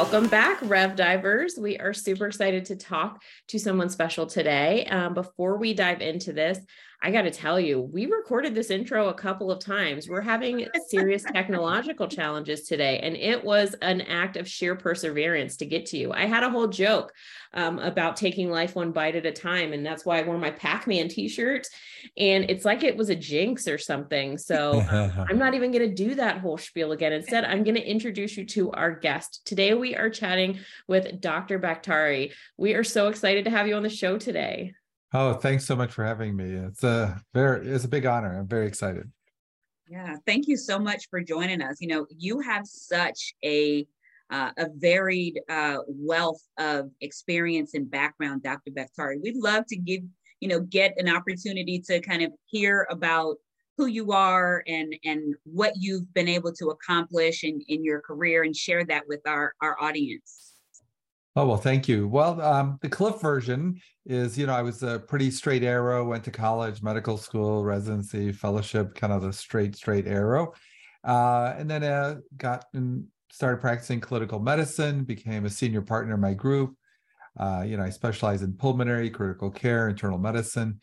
[0.00, 1.58] Welcome back, Rev Divers.
[1.58, 4.86] We are super excited to talk to someone special today.
[4.86, 6.58] Um, before we dive into this,
[7.02, 10.06] I got to tell you, we recorded this intro a couple of times.
[10.06, 15.66] We're having serious technological challenges today, and it was an act of sheer perseverance to
[15.66, 16.12] get to you.
[16.12, 17.14] I had a whole joke
[17.54, 20.50] um, about taking life one bite at a time, and that's why I wore my
[20.50, 21.66] Pac Man t shirt.
[22.18, 24.36] And it's like it was a jinx or something.
[24.36, 24.80] So
[25.28, 27.12] I'm not even going to do that whole spiel again.
[27.12, 29.40] Instead, I'm going to introduce you to our guest.
[29.46, 31.58] Today, we are chatting with Dr.
[31.58, 32.32] Bakhtari.
[32.58, 34.74] We are so excited to have you on the show today.
[35.12, 36.52] Oh, thanks so much for having me.
[36.52, 38.38] It's a very it's a big honor.
[38.38, 39.10] I'm very excited.
[39.88, 41.78] Yeah, thank you so much for joining us.
[41.80, 43.86] You know, you have such a
[44.30, 48.70] uh, a varied uh, wealth of experience and background, Dr.
[48.70, 49.20] Bakhtari.
[49.20, 50.02] We'd love to give
[50.38, 53.36] you know get an opportunity to kind of hear about
[53.76, 58.44] who you are and and what you've been able to accomplish in in your career
[58.44, 60.49] and share that with our our audience.
[61.36, 62.08] Oh, well, thank you.
[62.08, 66.24] Well, um, the Cliff version is, you know, I was a pretty straight arrow, went
[66.24, 70.52] to college, medical school, residency, fellowship, kind of the straight, straight arrow.
[71.04, 76.20] Uh, and then uh, got and started practicing clinical medicine, became a senior partner in
[76.20, 76.74] my group.
[77.38, 80.80] Uh, you know, I specialize in pulmonary, critical care, internal medicine.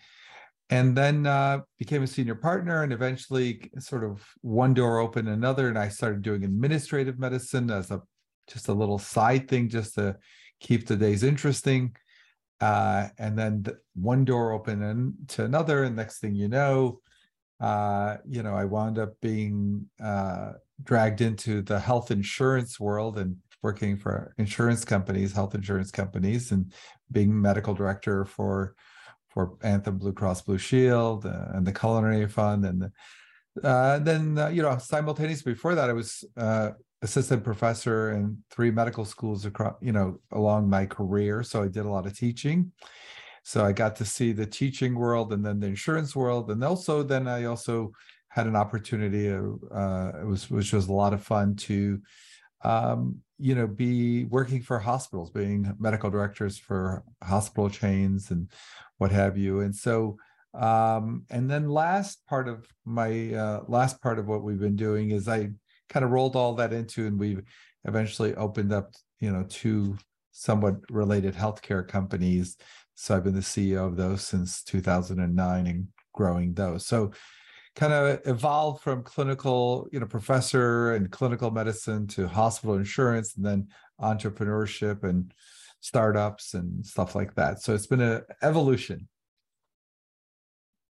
[0.70, 5.68] And then uh, became a senior partner and eventually sort of one door opened another.
[5.68, 8.02] And I started doing administrative medicine as a
[8.52, 10.18] just a little side thing just to
[10.60, 11.96] keep the days interesting.
[12.60, 17.00] Uh, and then the, one door opened to another, and next thing you know,
[17.60, 20.54] uh, you know, I wound up being uh,
[20.84, 26.74] dragged into the health insurance world and working for insurance companies, health insurance companies, and
[27.12, 28.76] being medical director for
[29.30, 34.38] for Anthem Blue Cross Blue Shield uh, and the Culinary Fund, and the, uh, then
[34.38, 36.24] uh, you know simultaneously before that, I was
[37.02, 41.44] assistant professor in three medical schools across, you know, along my career.
[41.44, 42.72] So I did a lot of teaching.
[43.44, 47.02] So I got to see the teaching world and then the insurance world, and also
[47.02, 47.94] then I also
[48.28, 49.32] had an opportunity.
[49.32, 52.02] Uh, it was which was a lot of fun to,
[52.64, 58.52] um, you know, be working for hospitals, being medical directors for hospital chains and
[58.98, 59.62] what have you.
[59.62, 60.18] And so,
[60.54, 65.12] um, and then last part of my uh, last part of what we've been doing
[65.12, 65.52] is I
[65.90, 67.42] kind of rolled all that into, and we've
[67.86, 69.98] eventually opened up, you know, two
[70.32, 72.58] somewhat related healthcare companies.
[72.96, 76.86] So I've been the CEO of those since 2009 and growing those.
[76.86, 77.12] So
[77.76, 83.46] kind of evolved from clinical, you know, professor and clinical medicine to hospital insurance and
[83.46, 83.68] then
[84.02, 85.32] entrepreneurship and
[85.80, 87.62] startups and stuff like that.
[87.62, 89.08] So it's been an evolution.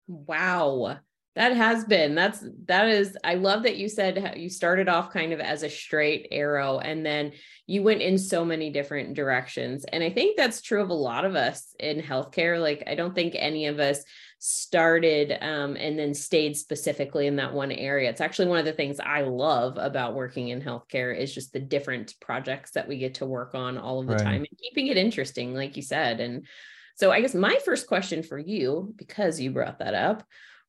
[0.07, 0.97] Wow.
[1.37, 2.15] That has been.
[2.15, 5.69] That's that is I love that you said you started off kind of as a
[5.69, 7.33] straight arrow and then
[7.67, 9.85] you went in so many different directions.
[9.85, 12.59] And I think that's true of a lot of us in healthcare.
[12.59, 14.03] Like I don't think any of us
[14.39, 18.09] started um, and then stayed specifically in that one area.
[18.09, 21.59] It's actually one of the things I love about working in healthcare is just the
[21.59, 24.23] different projects that we get to work on all of the right.
[24.23, 26.19] time and keeping it interesting, like you said.
[26.19, 26.47] And
[26.95, 30.23] so I guess my first question for you, because you brought that up,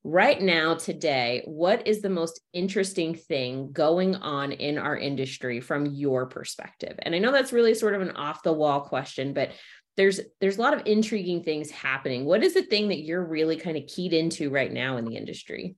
[0.09, 5.87] right now, today, what is the most interesting thing going on in our industry from
[5.87, 6.99] your perspective?
[7.03, 9.51] And I know that's really sort of an off the wall question, but
[9.97, 12.25] there's there's a lot of intriguing things happening.
[12.25, 15.17] What is the thing that you're really kind of keyed into right now in the
[15.17, 15.77] industry?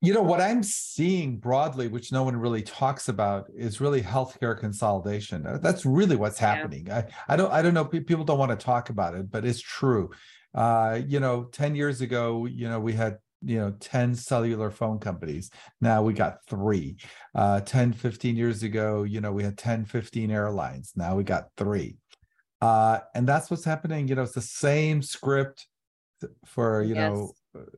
[0.00, 4.58] You know, what I'm seeing broadly, which no one really talks about, is really healthcare
[4.58, 5.44] consolidation.
[5.44, 6.86] Uh, that's really what's happening.
[6.86, 7.02] Yeah.
[7.28, 9.60] I, I don't I don't know, people don't want to talk about it, but it's
[9.60, 10.10] true.
[10.54, 14.98] Uh, you know, 10 years ago, you know, we had you know 10 cellular phone
[14.98, 15.50] companies.
[15.80, 16.96] Now we got three.
[17.34, 20.92] Uh 10 15 years ago you know we had 10 15 airlines.
[20.96, 21.96] Now we got three.
[22.60, 25.66] Uh and that's what's happening you know it's the same script
[26.44, 27.12] for you yes.
[27.12, 27.32] know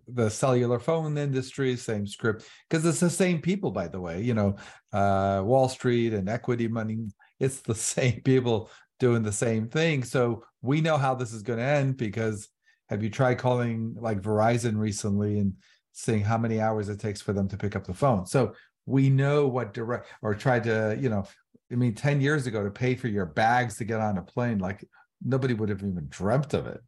[0.09, 4.35] the cellular phone industry same script because it's the same people by the way you
[4.35, 4.57] know
[4.93, 6.99] uh wall street and equity money
[7.39, 8.71] it's the same people
[9.01, 10.05] doing the same thing.
[10.05, 12.49] So we know how this is going to end because
[12.91, 15.55] have you tried calling like Verizon recently and
[15.93, 18.27] seeing how many hours it takes for them to pick up the phone?
[18.27, 18.55] So
[18.85, 21.25] we know what direct or tried to, you know,
[21.71, 24.59] I mean, 10 years ago to pay for your bags to get on a plane,
[24.59, 24.85] like
[25.25, 26.81] nobody would have even dreamt of it.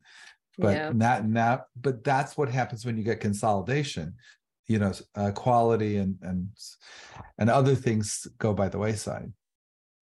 [0.59, 0.91] But yeah.
[0.93, 4.15] not now, but that's what happens when you get consolidation.
[4.67, 6.49] You know, uh, quality and and
[7.39, 9.33] and other things go by the wayside.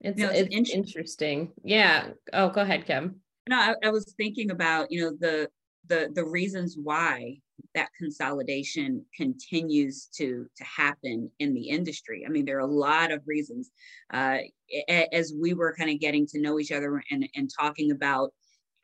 [0.00, 1.52] It's, you know, it's, it's interesting.
[1.62, 2.08] Yeah.
[2.32, 3.20] Oh, go ahead, Kim.
[3.48, 5.48] No, I, I was thinking about you know the
[5.90, 7.36] the the reasons why
[7.74, 12.24] that consolidation continues to to happen in the industry.
[12.26, 13.70] I mean, there are a lot of reasons.
[14.12, 14.38] Uh,
[15.12, 18.32] as we were kind of getting to know each other and, and talking about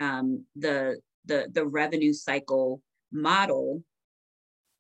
[0.01, 2.83] um, the the the revenue cycle
[3.13, 3.83] model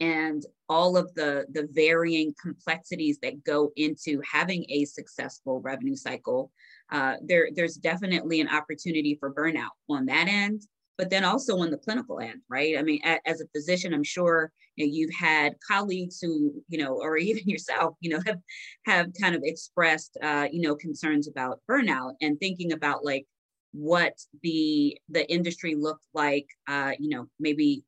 [0.00, 6.50] and all of the the varying complexities that go into having a successful revenue cycle
[6.90, 10.60] uh, there there's definitely an opportunity for burnout on that end
[10.98, 12.78] but then also on the clinical end right?
[12.78, 16.94] I mean as a physician i'm sure you know, you've had colleagues who you know
[17.00, 18.38] or even yourself you know have
[18.84, 23.26] have kind of expressed uh, you know concerns about burnout and thinking about like
[23.72, 27.84] what the the industry looked like uh, you know maybe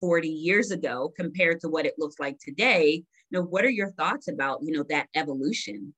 [0.00, 3.04] 40 years ago compared to what it looks like today.
[3.30, 5.94] You know what are your thoughts about you know that evolution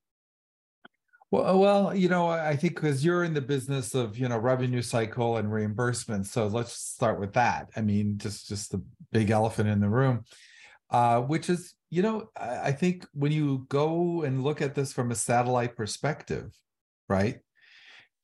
[1.34, 4.82] well, well, you know, I think because you're in the business of you know revenue
[4.82, 7.70] cycle and reimbursement, so let's start with that.
[7.76, 10.24] I mean, just just the big elephant in the room,
[10.90, 14.92] uh, which is you know I, I think when you go and look at this
[14.92, 16.56] from a satellite perspective,
[17.08, 17.40] right?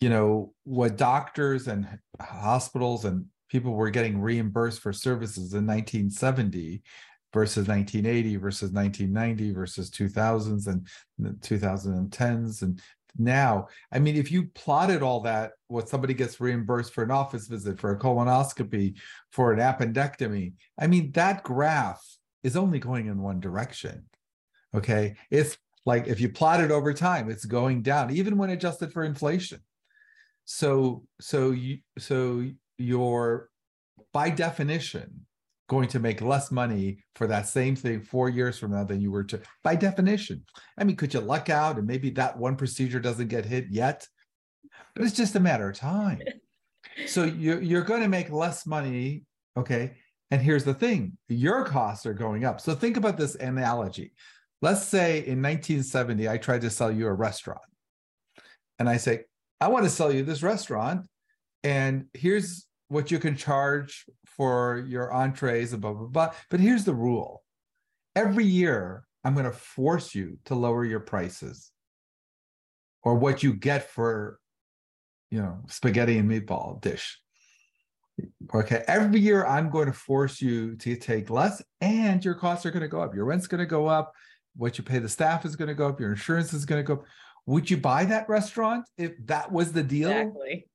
[0.00, 1.88] You know what doctors and
[2.20, 6.82] hospitals and people were getting reimbursed for services in 1970
[7.32, 10.86] versus 1980 versus 1990 versus 2000s and
[11.40, 12.80] 2010s and
[13.18, 13.68] now.
[13.92, 17.78] I mean if you plotted all that what somebody gets reimbursed for an office visit
[17.78, 18.96] for a colonoscopy
[19.30, 22.04] for an appendectomy i mean that graph
[22.42, 24.04] is only going in one direction
[24.74, 25.16] okay?
[25.30, 29.04] It's like if you plot it over time it's going down even when adjusted for
[29.04, 29.60] inflation.
[30.44, 32.44] So so you so
[32.78, 33.48] you're
[34.12, 35.26] by definition
[35.70, 39.12] going to make less money for that same thing four years from now than you
[39.12, 40.44] were to by definition.
[40.76, 44.04] I mean could you luck out and maybe that one procedure doesn't get hit yet?
[44.96, 46.20] But it's just a matter of time.
[47.06, 49.24] So you're, you're going to make less money
[49.56, 49.92] okay?
[50.30, 52.60] And here's the thing your costs are going up.
[52.60, 54.12] So think about this analogy.
[54.60, 57.60] Let's say in 1970 i tried to sell you a restaurant.
[58.78, 59.24] And i say
[59.60, 61.06] i want to sell you this restaurant
[61.62, 66.30] and here's what you can charge for your entrees and blah blah blah.
[66.50, 67.42] But here's the rule:
[68.14, 71.70] every year, I'm going to force you to lower your prices,
[73.02, 74.38] or what you get for,
[75.30, 77.18] you know, spaghetti and meatball dish.
[78.52, 82.70] Okay, every year I'm going to force you to take less, and your costs are
[82.72, 83.14] going to go up.
[83.14, 84.12] Your rent's going to go up.
[84.56, 86.00] What you pay the staff is going to go up.
[86.00, 87.04] Your insurance is going to go up.
[87.46, 90.10] Would you buy that restaurant if that was the deal?
[90.10, 90.66] Exactly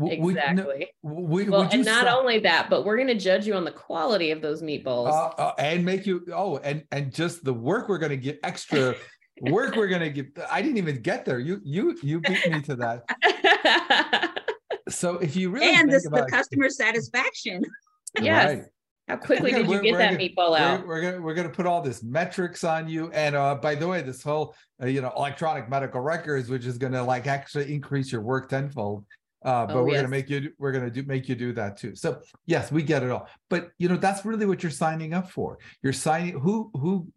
[0.00, 0.88] exactly.
[1.02, 4.30] Would, well, and not only that, but we're going to judge you on the quality
[4.30, 6.24] of those meatballs uh, uh, and make you.
[6.32, 8.94] Oh, and and just the work we're going to get extra
[9.40, 10.26] work we're going to give.
[10.50, 11.38] I didn't even get there.
[11.38, 14.38] You you you beat me to that.
[14.88, 17.62] so if you really and this the customer satisfaction.
[18.20, 18.46] Yes.
[18.46, 18.64] Right.
[19.08, 20.80] How quickly did you get that gonna, meatball out?
[20.82, 23.88] We're, we're, gonna we're gonna put all this metrics on you, and uh, by the
[23.88, 28.12] way, this whole uh, you know electronic medical records, which is gonna like actually increase
[28.12, 29.06] your work tenfold
[29.44, 29.98] uh, but oh, we're yes.
[29.98, 31.94] gonna make you we're gonna do make you do that too.
[31.94, 33.28] So yes we get it all.
[33.50, 35.58] But you know that's really what you're signing up for.
[35.82, 37.08] You're signing who who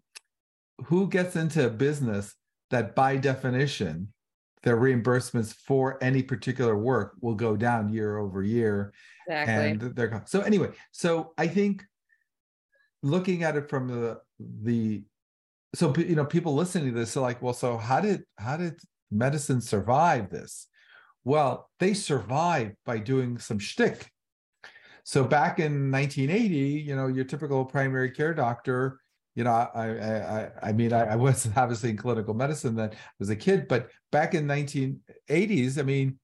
[0.86, 2.36] who gets into a business
[2.72, 4.10] that by definition
[4.64, 8.92] their reimbursements for any particular work will go down year over year
[9.28, 9.88] exactly.
[9.88, 11.86] and they're so anyway so i think
[13.04, 14.20] looking at it from the
[14.64, 15.04] the
[15.76, 18.76] so you know people listening to this are like well so how did how did
[19.12, 20.68] medicine survive this
[21.26, 24.10] well, they survived by doing some shtick.
[25.04, 29.00] So back in 1980, you know, your typical primary care doctor,
[29.36, 33.30] you know, I I I, mean, I, I wasn't obviously in clinical medicine then as
[33.30, 36.20] a kid, but back in 1980s, I mean,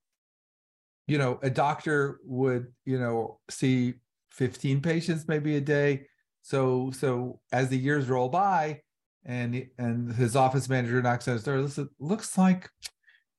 [1.08, 3.96] you know, a doctor would, you know, see
[4.32, 6.06] 15 patients maybe a day.
[6.44, 8.82] So so as the years roll by,
[9.26, 11.60] and and his office manager knocks on his door.
[11.60, 12.70] Listen, looks like,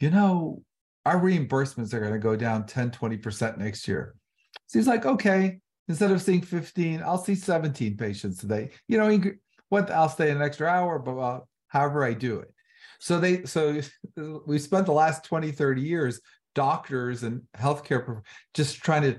[0.00, 0.62] you know,
[1.04, 4.14] our reimbursements are going to go down 10, 20% next year.
[4.66, 8.71] So he's like, okay, instead of seeing 15, I'll see 17 patients today.
[8.88, 9.21] You know,
[9.68, 12.52] what I'll stay an extra hour, but uh, however I do it.
[13.00, 13.80] So they, so
[14.47, 16.21] we spent the last 20, 30 years,
[16.54, 18.21] doctors and healthcare
[18.54, 19.18] just trying to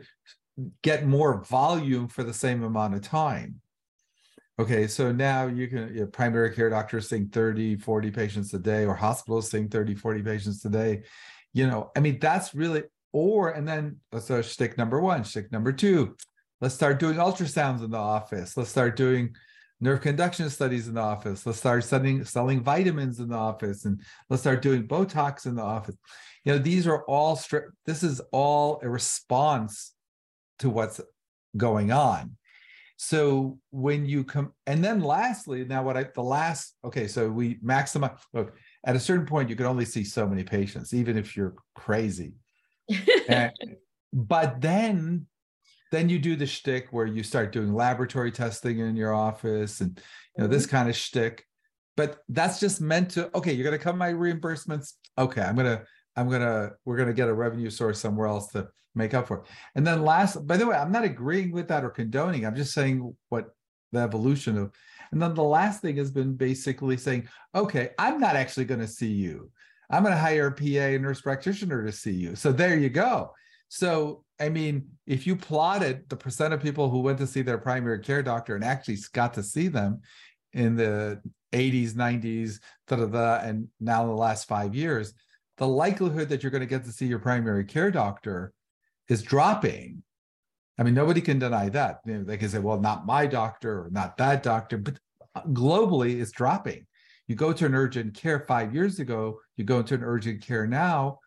[0.83, 3.59] get more volume for the same amount of time.
[4.59, 8.59] Okay, so now you can, you know, primary care doctors seeing 30, 40 patients a
[8.59, 11.01] day, or hospitals seeing 30, 40 patients a day
[11.53, 15.72] you know, I mean, that's really, or, and then so stick number one, stick number
[15.72, 16.15] two,
[16.62, 18.57] let's start doing ultrasounds in the office.
[18.57, 19.36] Let's start doing
[19.79, 21.45] nerve conduction studies in the office.
[21.45, 25.63] Let's start selling, selling vitamins in the office and let's start doing Botox in the
[25.63, 25.95] office.
[26.43, 27.39] You know, these are all,
[27.86, 29.93] this is all a response
[30.60, 31.00] to what's
[31.55, 32.36] going on.
[32.98, 37.55] So when you come, and then lastly, now what I the last okay, so we
[37.55, 38.17] maximize.
[38.33, 41.55] Look, at a certain point, you can only see so many patients, even if you're
[41.75, 42.33] crazy.
[43.27, 43.51] and,
[44.11, 45.25] but then,
[45.91, 50.01] then you do the shtick where you start doing laboratory testing in your office, and
[50.35, 50.75] you know this mm-hmm.
[50.77, 51.45] kind of shtick.
[51.95, 53.53] But that's just meant to okay.
[53.53, 54.93] You're gonna come my reimbursements.
[55.17, 55.83] Okay, I'm gonna
[56.15, 59.43] I'm gonna we're gonna get a revenue source somewhere else to make up for it.
[59.75, 62.45] And then last, by the way, I'm not agreeing with that or condoning.
[62.45, 63.49] I'm just saying what
[63.93, 64.71] the evolution of.
[65.12, 68.88] And then the last thing has been basically saying, okay, I'm not actually going to
[68.88, 69.51] see you.
[69.89, 72.35] I'm going to hire a PA and nurse practitioner to see you.
[72.35, 73.31] So there you go.
[73.69, 77.57] So I mean, if you plotted the percent of people who went to see their
[77.57, 80.01] primary care doctor and actually got to see them
[80.51, 81.21] in the
[81.53, 85.13] 80s, 90s, da da da, and now in the last five years,
[85.57, 88.53] the likelihood that you're going to get to see your primary care doctor
[89.07, 90.03] is dropping.
[90.77, 91.99] I mean, nobody can deny that.
[92.05, 94.97] You know, they can say, well, not my doctor or not that doctor, but
[95.35, 96.85] uh, globally it's dropping.
[97.27, 100.67] You go to an urgent care five years ago, you go into an urgent care
[100.67, 101.19] now,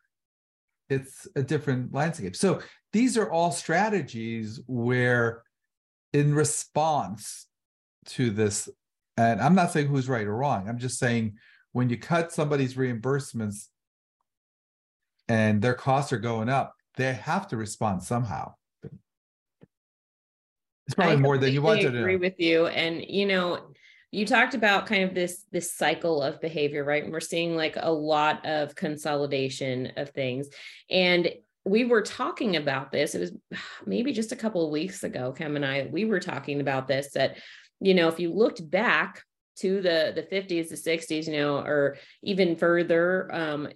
[0.89, 2.37] it's a different landscape.
[2.37, 2.61] So
[2.93, 5.43] these are all strategies where,
[6.13, 7.47] in response
[8.07, 8.69] to this,
[9.17, 11.37] and I'm not saying who's right or wrong, I'm just saying
[11.73, 13.69] when you cut somebody's reimbursements
[15.29, 18.55] and their costs are going up, they have to respond somehow.
[20.87, 22.67] It's probably I more than you want to agree with you.
[22.67, 23.61] And you know,
[24.13, 27.03] you talked about kind of this this cycle of behavior, right?
[27.03, 30.49] And we're seeing like a lot of consolidation of things.
[30.91, 31.31] And
[31.65, 33.15] we were talking about this.
[33.15, 33.33] It was
[33.87, 37.13] maybe just a couple of weeks ago, Kim and I, we were talking about this
[37.13, 37.39] that,
[37.81, 39.23] you know, if you looked back
[39.57, 43.69] to the the 50s, the 60s, you know, or even further, um,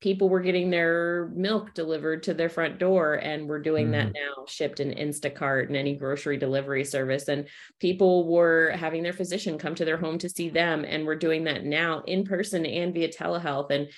[0.00, 3.92] people were getting their milk delivered to their front door and we're doing mm.
[3.92, 7.46] that now shipped in instacart and any grocery delivery service and
[7.78, 11.44] people were having their physician come to their home to see them and we're doing
[11.44, 13.88] that now in person and via telehealth and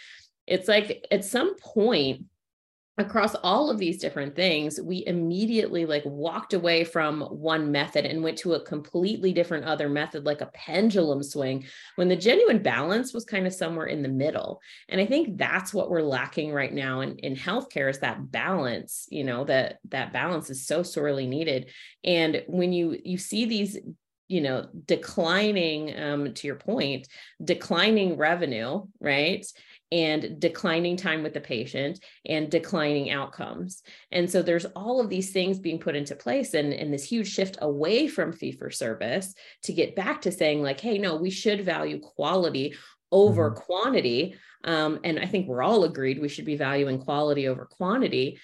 [0.47, 2.25] it's like at some point
[2.99, 8.22] across all of these different things we immediately like walked away from one method and
[8.22, 11.64] went to a completely different other method like a pendulum swing
[11.96, 14.61] when the genuine balance was kind of somewhere in the middle.
[14.90, 19.06] And i think that's what we're lacking right now in, in healthcare is that balance
[19.11, 21.70] you know that that balance is so sorely needed.
[22.04, 23.78] And when you you see these
[24.28, 27.08] you know declining um, to your point
[27.44, 29.44] declining revenue right
[29.92, 33.82] and declining time with the patient and declining outcomes.
[34.11, 37.30] And so there's all of these things being put into place and, and this huge
[37.30, 39.34] shift away from fee for service
[39.64, 42.75] to get back to saying, like, hey, no, we should value quality
[43.12, 43.61] over mm-hmm.
[43.61, 44.34] quantity.
[44.64, 48.38] Um, and I think we're all agreed we should be valuing quality over quantity.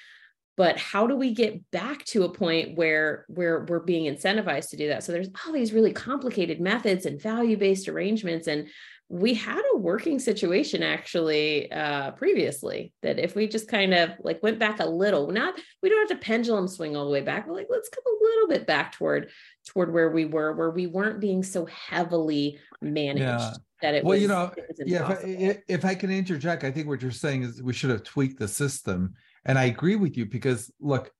[0.58, 4.76] But how do we get back to a point where where we're being incentivized to
[4.76, 5.04] do that?
[5.04, 8.48] So there's all these really complicated methods and value-based arrangements.
[8.48, 8.68] And
[9.08, 14.42] we had a working situation actually uh previously that if we just kind of like
[14.42, 17.46] went back a little not we don't have to pendulum swing all the way back
[17.46, 19.30] but like let's come a little bit back toward
[19.66, 23.54] toward where we were where we weren't being so heavily managed yeah.
[23.80, 24.52] that it well was, you know
[24.84, 27.88] yeah if I, if I can interject i think what you're saying is we should
[27.88, 29.14] have tweaked the system
[29.44, 31.10] and i agree with you because look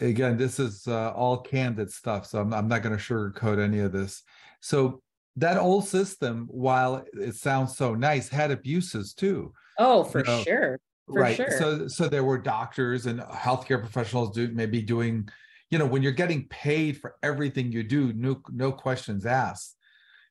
[0.00, 3.80] again this is uh, all candid stuff so i'm, I'm not going to sugarcoat any
[3.80, 4.22] of this
[4.60, 5.02] so
[5.36, 9.52] that old system, while it sounds so nice, had abuses too.
[9.78, 10.42] Oh, for you know?
[10.42, 10.80] sure.
[11.06, 11.36] For right.
[11.36, 11.50] Sure.
[11.50, 15.28] So so there were doctors and healthcare professionals do maybe doing,
[15.70, 19.76] you know, when you're getting paid for everything you do, no no questions asked.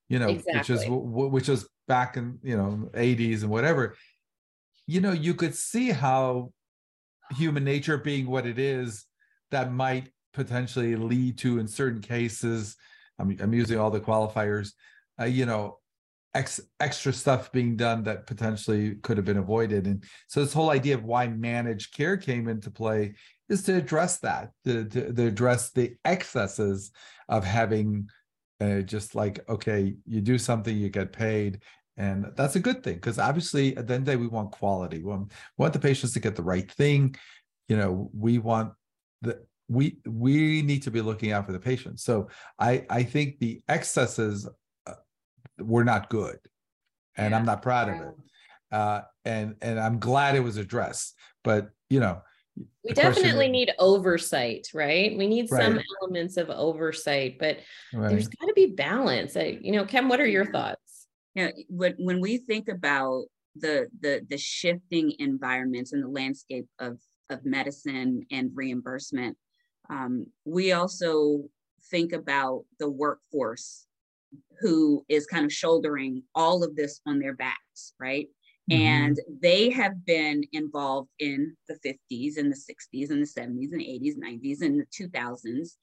[0.08, 0.58] You know, exactly.
[0.58, 3.96] which is which is back in you know 80s and whatever.
[4.88, 6.52] You know, you could see how
[7.32, 9.06] human nature being what it is,
[9.52, 12.76] that might potentially lead to in certain cases.
[13.20, 14.72] I'm, I'm using all the qualifiers
[15.20, 15.80] uh, you know
[16.34, 20.70] ex, extra stuff being done that potentially could have been avoided and so this whole
[20.70, 23.14] idea of why managed care came into play
[23.50, 26.92] is to address that to, to, to address the excesses
[27.30, 28.08] of having
[28.62, 31.62] uh, just like okay you do something you get paid
[31.98, 34.52] and that's a good thing because obviously at the end of the day we want
[34.52, 37.16] quality we want, we want the patients to get the right thing
[37.68, 38.74] you know we want
[39.22, 42.28] the we we need to be looking out for the patient so
[42.60, 44.48] i i think the excesses
[45.60, 46.38] were not good,
[47.16, 47.38] and yeah.
[47.38, 48.14] I'm not proud of it.
[48.72, 51.16] Uh, and and I'm glad it was addressed.
[51.44, 52.22] But you know,
[52.84, 55.16] we definitely need oversight, right?
[55.16, 55.64] We need right.
[55.64, 57.60] some elements of oversight, but
[57.94, 58.10] right.
[58.10, 59.38] there's got to be balance.
[59.38, 60.83] I, you know, Kim, what are your thoughts?
[61.36, 63.26] You know, when when we think about
[63.56, 67.00] the the the shifting environments and the landscape of
[67.30, 69.38] of medicine and reimbursement,
[69.90, 71.50] Um, we also
[71.92, 73.86] think about the workforce
[74.62, 78.28] who is kind of shouldering all of this on their backs, right?
[78.72, 78.82] Mm-hmm.
[78.82, 83.82] And they have been involved in the 50s and the 60s and the 70s and
[83.82, 85.78] 80s, 90s, and the 2000s.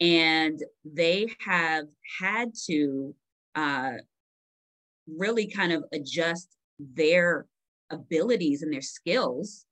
[0.00, 1.86] And they have
[2.20, 3.14] had to
[3.54, 3.94] uh,
[5.16, 7.46] really kind of adjust their
[7.90, 9.64] abilities and their skills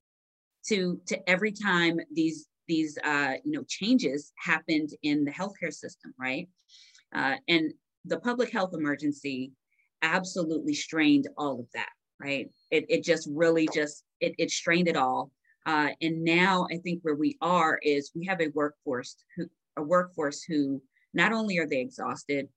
[0.66, 6.12] to to every time these these uh, you know changes happened in the healthcare system,
[6.18, 6.48] right?
[7.14, 7.72] Uh, and
[8.04, 9.52] the public health emergency
[10.02, 11.88] absolutely strained all of that,
[12.20, 12.50] right?
[12.70, 15.30] It, it just really just it, it strained it all.
[15.64, 19.82] Uh, and now I think where we are is we have a workforce who a
[19.82, 22.48] workforce who not only are they exhausted,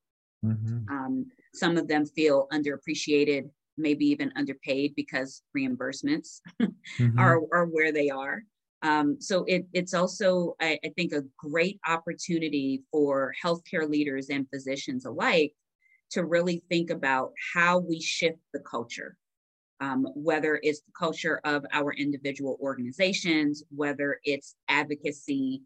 [0.44, 0.94] mm-hmm.
[0.94, 1.26] um,
[1.60, 7.20] some of them feel underappreciated, maybe even underpaid because reimbursements mm-hmm.
[7.20, 8.44] are, are where they are.
[8.82, 14.48] Um, so it, it's also, I, I, think, a great opportunity for healthcare leaders and
[14.50, 15.54] physicians alike
[16.12, 19.18] to really think about how we shift the culture,
[19.82, 25.62] um, whether it's the culture of our individual organizations, whether it's advocacy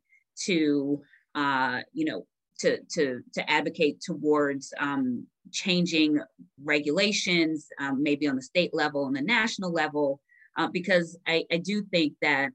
[0.45, 1.01] to,
[1.35, 2.25] uh, you know,
[2.60, 6.19] to, to, to advocate towards um, changing
[6.63, 10.19] regulations, um, maybe on the state level and the national level,
[10.57, 12.50] uh, because I, I do think that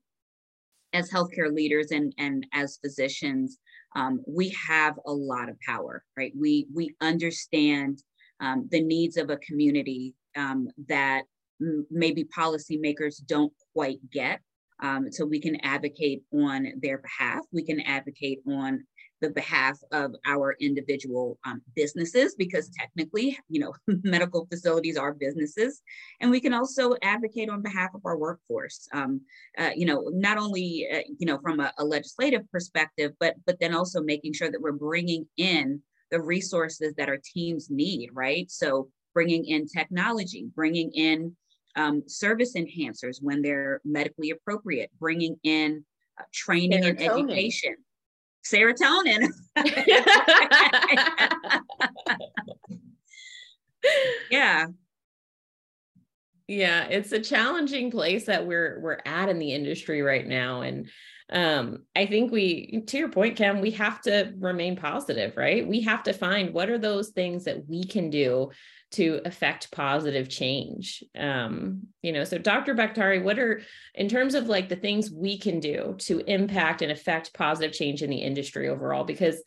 [0.92, 3.58] as healthcare leaders and, and as physicians,
[3.94, 6.32] um, we have a lot of power, right?
[6.38, 8.02] We, we understand
[8.40, 11.22] um, the needs of a community um, that
[11.60, 14.40] m- maybe policymakers don't quite get.
[14.80, 17.40] Um, so we can advocate on their behalf.
[17.52, 18.86] We can advocate on
[19.20, 25.82] the behalf of our individual um, businesses because technically you know medical facilities are businesses.
[26.20, 29.20] And we can also advocate on behalf of our workforce um,
[29.58, 33.58] uh, you know not only uh, you know from a, a, legislative perspective but but
[33.60, 38.50] then also making sure that we're bringing in the resources that our teams need right?
[38.50, 41.34] So bringing in technology bringing in
[41.76, 45.84] um, service enhancers when they're medically appropriate bringing in
[46.20, 47.76] uh, training and education
[48.44, 49.28] serotonin.
[54.30, 54.66] yeah.
[56.46, 60.88] Yeah, it's a challenging place that we're we're at in the industry right now and
[61.30, 65.68] um I think we to your point Kim, we have to remain positive, right?
[65.68, 68.50] We have to find what are those things that we can do
[68.92, 71.04] to affect positive change.
[71.18, 73.60] Um you know so dr bakhtari what are
[73.94, 78.02] in terms of like the things we can do to impact and affect positive change
[78.02, 79.42] in the industry overall because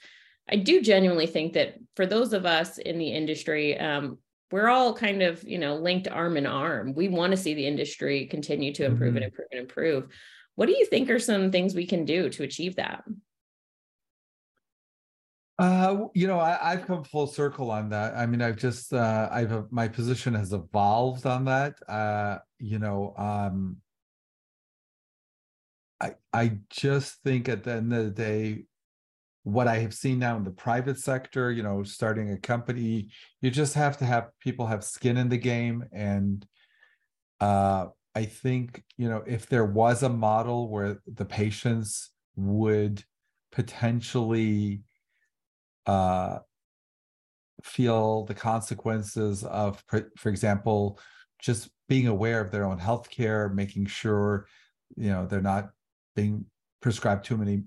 [0.50, 4.18] i do genuinely think that for those of us in the industry um
[4.52, 6.94] we're all kind of you know linked arm in arm.
[6.94, 9.18] We want to see the industry continue to improve mm-hmm.
[9.18, 10.08] and improve and improve.
[10.56, 13.04] What do you think are some things we can do to achieve that
[15.62, 18.16] uh, you know, I, have come full circle on that.
[18.16, 21.76] I mean, I've just, uh, I've, my position has evolved on that.
[21.88, 23.78] Uh, you know, um,
[26.02, 28.64] I, I just think at the end of the day,
[29.44, 33.10] what I have seen now in the private sector, you know, starting a company,
[33.42, 35.84] you just have to have people have skin in the game.
[35.92, 36.44] And
[37.40, 43.04] uh, I think, you know, if there was a model where the patients would
[43.52, 44.82] potentially
[45.86, 46.40] uh,
[47.64, 49.84] feel the consequences of,
[50.18, 51.00] for example,
[51.40, 54.48] just being aware of their own health care, making sure,
[54.96, 55.70] you know, they're not
[56.16, 56.46] being
[56.82, 57.64] prescribed too many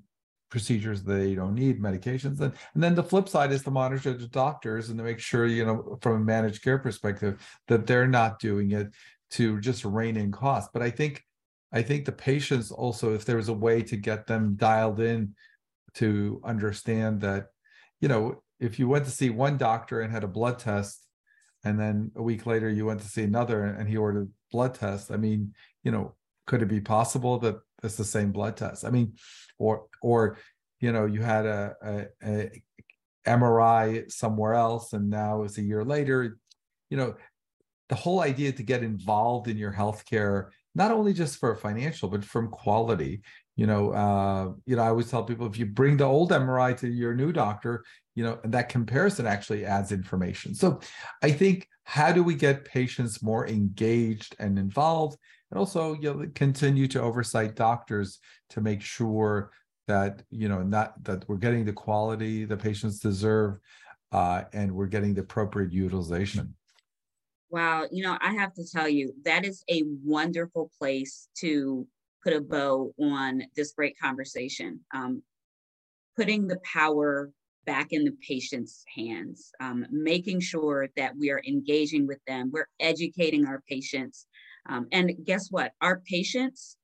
[0.51, 2.41] procedures they don't need, medications.
[2.41, 5.47] And, and then the flip side is to monitor the doctors and to make sure,
[5.47, 8.89] you know, from a managed care perspective, that they're not doing it
[9.33, 10.71] to just rein in costs.
[10.73, 11.23] But I think
[11.73, 15.35] I think the patients also, if there was a way to get them dialed in
[15.95, 17.47] to understand that
[18.05, 21.07] you know, if you went to see one doctor and had a blood test,
[21.65, 25.11] and then a week later you went to see another and he ordered blood test,
[25.11, 26.15] I mean, you know,
[26.47, 28.85] could it be possible that it's the same blood test?
[28.85, 29.15] I mean,
[29.59, 30.37] or or
[30.81, 32.63] you know, you had a, a, a
[33.27, 36.37] MRI somewhere else, and now it's a year later.
[36.91, 37.15] You know,
[37.89, 42.23] the whole idea to get involved in your healthcare, not only just for financial, but
[42.23, 43.23] from quality
[43.57, 46.77] you know uh, you know i always tell people if you bring the old mri
[46.77, 50.55] to your new doctor you know and that comparison actually adds information.
[50.55, 50.81] So
[51.23, 55.19] i think how do we get patients more engaged and involved?
[55.51, 58.19] And also you know continue to oversight doctors
[58.51, 59.51] to make sure
[59.87, 63.59] that you know not that we're getting the quality the patients deserve
[64.13, 66.55] uh, and we're getting the appropriate utilization.
[67.51, 67.87] Wow.
[67.91, 71.87] You know i have to tell you that is a wonderful place to
[72.25, 74.81] put a bow on this great conversation.
[74.93, 75.23] Um,
[76.17, 77.31] putting the power
[77.67, 82.69] back in the patient's hands, um, making sure that we are engaging with them, we're
[82.81, 84.27] educating our patients.
[84.69, 85.73] Um, and guess what?
[85.81, 86.77] Our patients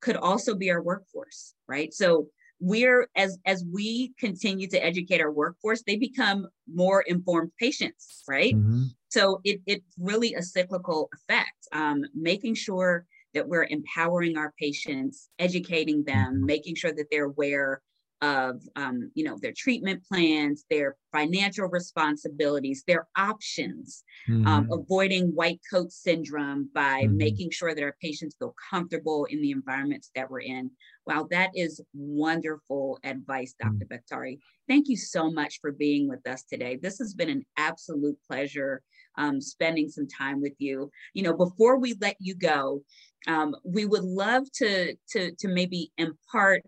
[0.00, 1.92] could also be our workforce, right?
[1.92, 2.28] So
[2.60, 8.54] we're as as we continue to educate our workforce, they become more informed patients, right?
[8.54, 8.84] Mm-hmm.
[9.08, 11.68] So it, it's really a cyclical effect.
[11.72, 16.46] Um, making sure that we're empowering our patients, educating them, mm-hmm.
[16.46, 17.80] making sure that they're aware
[18.24, 24.46] of um, you know their treatment plans their financial responsibilities their options um, mm-hmm.
[24.46, 27.16] um, avoiding white coat syndrome by mm-hmm.
[27.16, 30.70] making sure that our patients feel comfortable in the environments that we're in
[31.06, 33.92] wow that is wonderful advice dr mm-hmm.
[33.92, 38.16] Bakhtari thank you so much for being with us today this has been an absolute
[38.26, 38.80] pleasure
[39.16, 42.80] um, spending some time with you you know before we let you go
[43.26, 46.62] um, we would love to to to maybe impart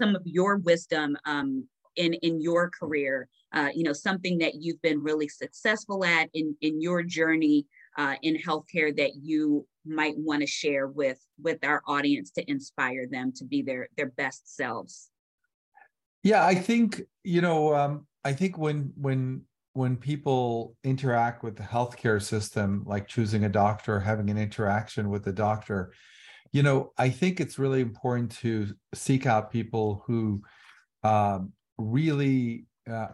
[0.00, 3.28] some of your wisdom um, in in your career.
[3.52, 8.14] Uh, you know, something that you've been really successful at in in your journey uh,
[8.22, 13.32] in healthcare that you might want to share with with our audience to inspire them
[13.36, 15.10] to be their their best selves.
[16.22, 17.74] Yeah, I think you know.
[17.74, 19.42] Um, I think when when
[19.76, 25.22] when people interact with the healthcare system, like choosing a doctor, having an interaction with
[25.22, 25.92] the doctor,
[26.52, 30.42] you know, I think it's really important to seek out people who
[31.02, 33.08] um, really uh,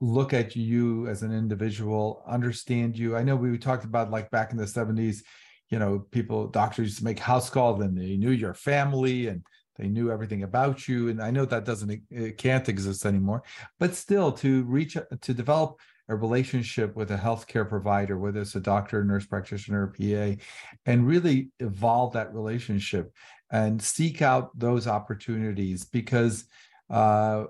[0.00, 3.16] look at you as an individual, understand you.
[3.16, 5.22] I know we talked about like back in the 70s,
[5.70, 9.42] you know, people, doctors used to make house calls and they knew your family and
[9.76, 11.08] they knew everything about you.
[11.08, 13.42] And I know that doesn't, it can't exist anymore,
[13.78, 18.60] but still to reach, to develop a relationship with a healthcare provider, whether it's a
[18.60, 20.40] doctor, nurse practitioner, PA,
[20.86, 23.12] and really evolve that relationship
[23.50, 26.44] and seek out those opportunities because
[26.90, 27.44] uh,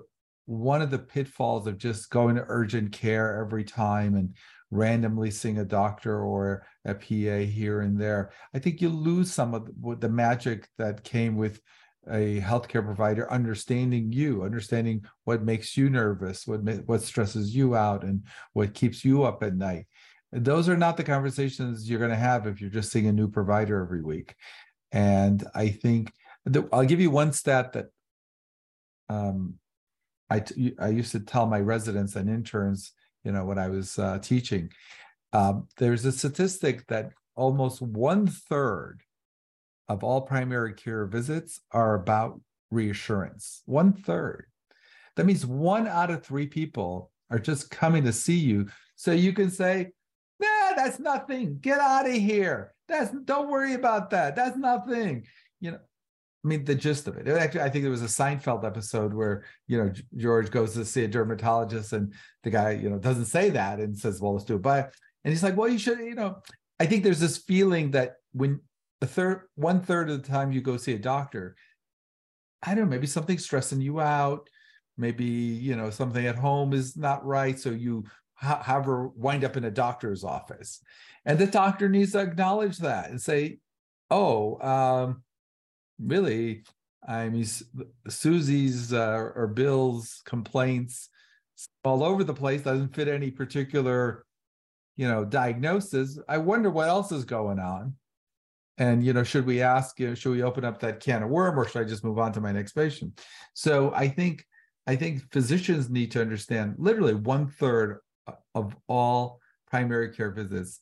[0.45, 4.35] one of the pitfalls of just going to urgent care every time and
[4.71, 9.53] randomly seeing a doctor or a PA here and there, I think you lose some
[9.53, 11.59] of the, the magic that came with
[12.09, 18.03] a healthcare provider understanding you understanding what makes you nervous what what stresses you out
[18.03, 19.85] and what keeps you up at night.
[20.31, 23.29] Those are not the conversations you're going to have if you're just seeing a new
[23.29, 24.35] provider every week.
[24.91, 26.13] And i think
[26.45, 27.87] the, i'll give you one stat that
[29.09, 29.55] um,
[30.29, 30.43] I,
[30.79, 32.91] I used to tell my residents and interns
[33.23, 34.71] you know when i was uh, teaching.
[35.33, 39.01] Um, there's a statistic that almost one third
[39.87, 42.39] of all primary care visits are about
[42.71, 43.61] reassurance.
[43.65, 44.45] One third.
[45.15, 49.33] That means one out of three people are just coming to see you so you
[49.33, 49.91] can say,
[50.39, 51.57] nah, that's nothing.
[51.59, 52.73] Get out of here.
[52.87, 54.35] That's don't worry about that.
[54.35, 55.25] That's nothing.
[55.59, 57.27] You know, I mean, the gist of it.
[57.27, 61.03] Actually, I think there was a Seinfeld episode where you know George goes to see
[61.03, 64.55] a dermatologist, and the guy you know doesn't say that and says, "Well, let's do
[64.55, 64.93] it." But
[65.23, 66.37] and he's like, "Well, you should." You know,
[66.79, 68.59] I think there's this feeling that when
[69.05, 71.55] a third one third of the time you go see a doctor
[72.63, 74.49] i don't know maybe something's stressing you out.
[74.97, 78.05] Maybe you know something at home is not right so you
[78.37, 80.81] her wind up in a doctor's office.
[81.25, 83.59] And the doctor needs to acknowledge that and say
[84.09, 85.23] oh um
[85.99, 86.63] really?
[87.07, 87.45] I mean
[88.07, 91.09] susie's uh, or bill's complaints
[91.83, 94.25] all over the place doesn't fit any particular
[94.95, 96.17] you know diagnosis.
[96.27, 97.95] I wonder what else is going on
[98.77, 101.29] and you know should we ask you know, should we open up that can of
[101.29, 103.21] worm or should i just move on to my next patient?
[103.53, 104.45] So i think
[104.87, 107.99] i think physicians need to understand literally one third
[108.53, 110.81] of all primary care visits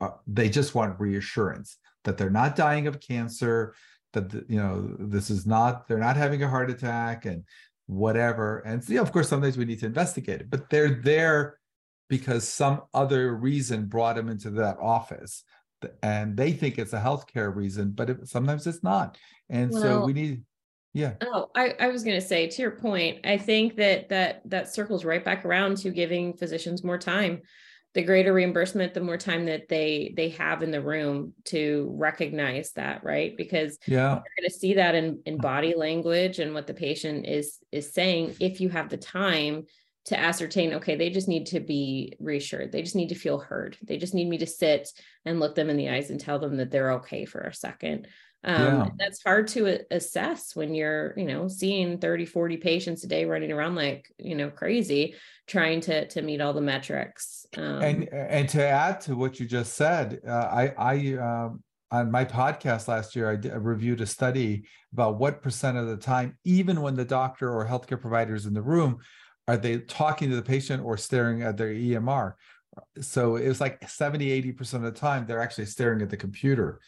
[0.00, 3.74] uh, they just want reassurance that they're not dying of cancer
[4.12, 7.44] that the, you know this is not they're not having a heart attack and
[7.86, 8.60] whatever.
[8.60, 11.58] And so, of course sometimes we need to investigate it but they're there
[12.08, 15.44] because some other reason brought them into that office
[16.02, 19.16] and they think it's a healthcare reason, but it, sometimes it's not.
[19.48, 20.42] And well, so we need,
[20.92, 21.14] yeah.
[21.22, 24.72] Oh, I, I was going to say to your point, I think that that that
[24.72, 27.42] circles right back around to giving physicians more time.
[27.92, 32.70] The greater reimbursement, the more time that they they have in the room to recognize
[32.72, 33.36] that, right?
[33.36, 35.42] Because yeah, you're going to see that in in mm.
[35.42, 38.36] body language and what the patient is is saying.
[38.38, 39.64] If you have the time
[40.10, 42.72] to ascertain okay they just need to be reassured.
[42.72, 43.76] They just need to feel heard.
[43.82, 44.88] They just need me to sit
[45.24, 48.08] and look them in the eyes and tell them that they're okay for a second.
[48.42, 48.86] Um, yeah.
[48.98, 53.52] that's hard to assess when you're you know seeing 30 40 patients a day running
[53.52, 55.14] around like you know crazy
[55.46, 59.44] trying to to meet all the metrics um, and and to add to what you
[59.44, 64.00] just said uh, i i um, on my podcast last year, I, did, I reviewed
[64.00, 68.34] a study about what percent of the time, even when the doctor or healthcare provider
[68.34, 68.98] is in the room,
[69.50, 72.34] are they talking to the patient or staring at their EMR?
[73.00, 76.80] So it was like 70, 80% of the time, they're actually staring at the computer.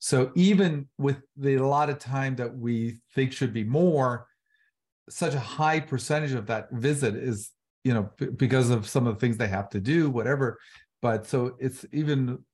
[0.00, 4.26] So even with the a lot of time that we think should be more,
[5.08, 7.52] such a high percentage of that visit is,
[7.84, 10.58] you know, b- because of some of the things they have to do, whatever.
[11.00, 12.44] But so it's even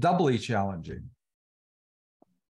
[0.00, 1.10] doubly challenging.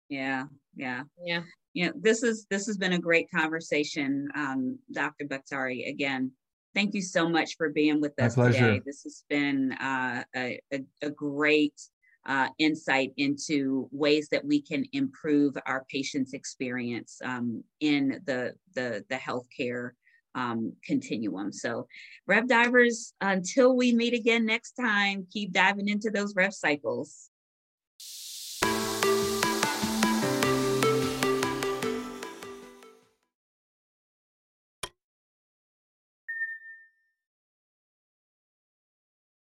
[0.09, 1.43] Yeah, yeah, Yeah.
[1.73, 5.25] you know, this is this has been a great conversation, um, Dr.
[5.25, 5.87] Bakhtari.
[5.89, 6.31] Again,
[6.73, 8.81] thank you so much for being with us today.
[8.85, 11.79] This has been uh, a, a, a great
[12.25, 19.05] uh, insight into ways that we can improve our patients' experience um, in the the
[19.09, 19.91] the healthcare
[20.35, 21.51] um, continuum.
[21.51, 21.87] So,
[22.27, 27.29] Rev Divers, until we meet again next time, keep diving into those rev cycles.